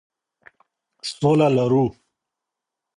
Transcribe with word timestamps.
سوله 1.11 1.47
لرو. 1.55 1.85